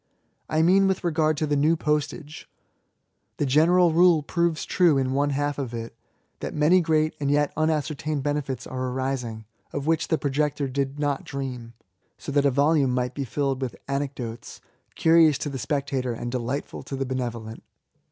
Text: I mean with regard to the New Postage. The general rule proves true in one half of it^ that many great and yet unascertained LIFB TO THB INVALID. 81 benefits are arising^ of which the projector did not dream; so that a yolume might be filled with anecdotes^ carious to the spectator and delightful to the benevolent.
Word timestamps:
I 0.49 0.63
mean 0.63 0.87
with 0.87 1.03
regard 1.03 1.37
to 1.37 1.45
the 1.45 1.55
New 1.55 1.75
Postage. 1.77 2.49
The 3.37 3.45
general 3.45 3.93
rule 3.93 4.23
proves 4.23 4.65
true 4.65 4.97
in 4.97 5.11
one 5.13 5.29
half 5.29 5.59
of 5.59 5.73
it^ 5.73 5.91
that 6.39 6.55
many 6.55 6.81
great 6.81 7.13
and 7.19 7.29
yet 7.29 7.53
unascertained 7.55 8.23
LIFB 8.23 8.23
TO 8.23 8.23
THB 8.23 8.29
INVALID. 8.29 8.43
81 8.45 8.45
benefits 8.61 8.65
are 8.67 8.91
arising^ 8.91 9.45
of 9.71 9.85
which 9.85 10.07
the 10.07 10.17
projector 10.17 10.67
did 10.67 10.97
not 10.97 11.23
dream; 11.23 11.73
so 12.17 12.31
that 12.31 12.47
a 12.47 12.51
yolume 12.51 12.89
might 12.89 13.13
be 13.13 13.25
filled 13.25 13.61
with 13.61 13.75
anecdotes^ 13.87 14.59
carious 14.95 15.37
to 15.37 15.49
the 15.49 15.59
spectator 15.59 16.13
and 16.13 16.31
delightful 16.31 16.81
to 16.81 16.95
the 16.95 17.05
benevolent. 17.05 17.61